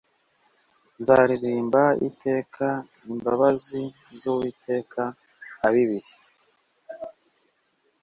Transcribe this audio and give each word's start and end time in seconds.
Nzaririmba 0.99 1.83
iteka 2.09 2.67
imbabazi 3.11 3.83
z 4.19 4.21
Uwiteka 4.31 5.01
Ab 5.65 5.73
ibihe 5.83 6.13